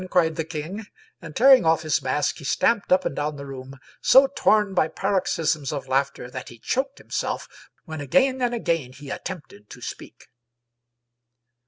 [0.09, 0.87] "cried the king,
[1.21, 4.87] and tearing off his mask he stamped up and down the room, so torn by
[4.87, 10.25] paroxysms of laughter that he choked himself when again and again he attempted to speak.